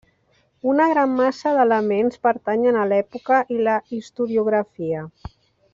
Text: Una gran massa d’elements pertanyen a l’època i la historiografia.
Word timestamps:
Una 0.71 0.87
gran 0.91 1.11
massa 1.19 1.51
d’elements 1.59 2.17
pertanyen 2.29 2.79
a 2.85 2.89
l’època 2.93 3.43
i 3.57 3.61
la 3.69 3.77
historiografia. 3.99 5.07